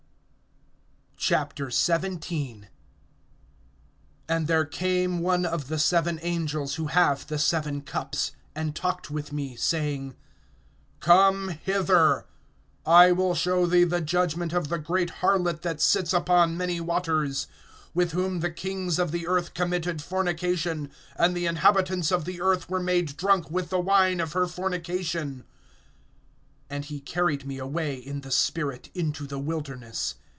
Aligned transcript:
XVII. 1.23 2.67
AND 4.27 4.47
there 4.47 4.65
came 4.65 5.19
one 5.19 5.45
of 5.45 5.67
the 5.67 5.77
seven 5.77 6.17
angels 6.23 6.75
who 6.75 6.87
have 6.87 7.27
the 7.27 7.37
seven 7.37 7.81
cups, 7.83 8.31
and 8.55 8.75
talked 8.75 9.11
with 9.11 9.31
me, 9.31 9.55
saying: 9.55 10.15
Come 10.99 11.49
hither; 11.49 12.25
I 12.87 13.11
will 13.11 13.35
show 13.35 13.67
thee 13.67 13.83
the 13.83 14.01
judgment 14.01 14.51
of 14.51 14.67
the 14.69 14.79
great 14.79 15.21
harlot, 15.21 15.61
that 15.61 15.79
sits 15.79 16.11
upon 16.11 16.57
many 16.57 16.81
waters; 16.81 17.47
(2)with 17.95 18.11
whom 18.11 18.39
the 18.39 18.51
kings 18.51 18.97
of 18.97 19.11
the 19.11 19.27
earth 19.27 19.53
committed 19.53 20.01
fornication, 20.01 20.89
and 21.15 21.37
the 21.37 21.45
inhabitants 21.45 22.11
of 22.11 22.25
the 22.25 22.41
earth 22.41 22.67
were 22.67 22.81
made 22.81 23.15
drunk 23.15 23.49
with 23.51 23.69
the 23.69 23.79
wine 23.79 24.19
of 24.19 24.33
her 24.33 24.47
fornication. 24.47 25.45
(3)And 26.71 26.85
he 26.85 26.99
carried 26.99 27.45
me 27.45 27.57
away 27.59 27.93
in 27.95 28.19
the 28.21 28.31
spirit 28.31 28.89
into 28.95 29.27
the 29.27 29.39
wilderness. 29.39 30.15